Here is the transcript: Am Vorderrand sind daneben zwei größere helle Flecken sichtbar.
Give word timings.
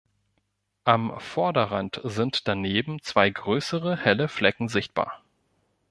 Am 0.83 1.13
Vorderrand 1.19 2.01
sind 2.03 2.47
daneben 2.47 3.03
zwei 3.03 3.29
größere 3.29 3.97
helle 3.97 4.29
Flecken 4.29 4.67
sichtbar. 4.67 5.21